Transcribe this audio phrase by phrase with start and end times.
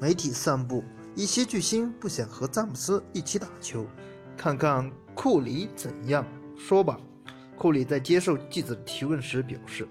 [0.00, 3.86] 媒体散布，一些巨星不想和詹姆斯一起打球，
[4.36, 6.26] 看看库里怎样
[6.58, 6.98] 说吧。
[7.56, 9.88] 库里在接受记者提问时表示：“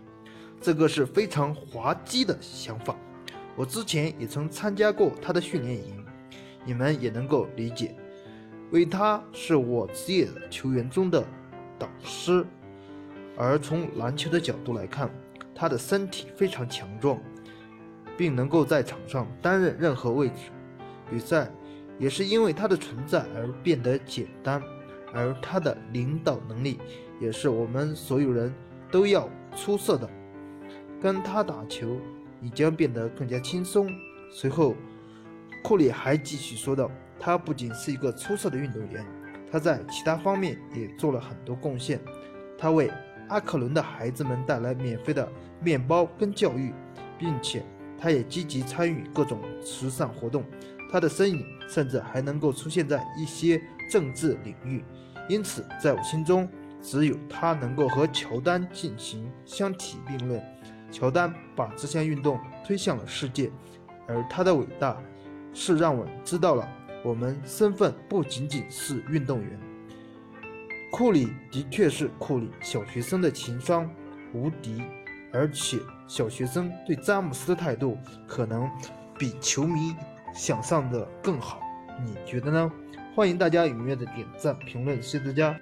[0.62, 2.96] 这个是非常滑稽的想法。
[3.56, 6.06] 我之前也曾参加过他的训练营，
[6.66, 7.96] 你们也能够理解。
[8.72, 11.26] 为他是我职业球员中的
[11.80, 12.46] 导师，
[13.38, 15.10] 而从篮球的角度来看，
[15.56, 17.18] 他的身体非常强壮。”
[18.18, 20.52] 并能够在场上担任任何位置，
[21.10, 21.50] 比赛
[21.98, 24.62] 也是因为他的存在而变得简单，
[25.14, 26.80] 而他的领导能力
[27.20, 28.54] 也是我们所有人
[28.92, 30.10] 都要出色的。
[31.02, 31.98] 跟他打球，
[32.40, 33.90] 你将变得更加轻松。
[34.32, 34.76] 随后，
[35.64, 39.06] 库里还继续说道：“他不仅是一个出色的运动员，
[39.52, 42.00] 他在其他方面也做了很多贡献。
[42.58, 42.90] 他为
[43.28, 45.28] 阿克伦的孩子们带来免费的
[45.60, 46.74] 面包跟教育，
[47.20, 47.64] 并且。”
[48.04, 50.44] 他也积极参与各种慈善活动，
[50.92, 54.84] 他的身影甚至还能够出现在一些政治领域。
[55.30, 56.46] 因此，在我心中，
[56.82, 60.44] 只有他能够和乔丹进行相提并论。
[60.92, 63.50] 乔丹把这项运动推向了世界，
[64.06, 65.02] 而他的伟大，
[65.54, 66.68] 是让我知道了
[67.06, 69.58] 我们身份不仅仅是运动员。
[70.92, 73.90] 库里的确是库里，小学生的情商
[74.34, 74.84] 无敌。
[75.34, 78.70] 而且，小学生对詹姆斯的态度可能
[79.18, 79.96] 比球迷
[80.34, 81.60] 想象的更好，
[82.06, 82.72] 你觉得呢？
[83.16, 85.60] 欢迎大家踊跃的点赞评论，谢谢大家。